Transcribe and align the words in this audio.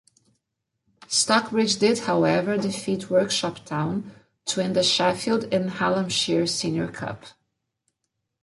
Stocksbridge 1.11 1.77
did, 1.79 1.99
however, 1.99 2.57
defeat 2.57 3.01
Worksop 3.11 3.63
Town 3.65 4.11
to 4.45 4.59
win 4.59 4.73
the 4.73 4.81
Sheffield 4.81 5.43
and 5.53 5.69
Hallamshire 5.69 6.49
Senior 6.49 6.87
Cup. 6.87 7.23